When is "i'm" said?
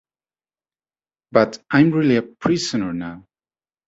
1.69-1.91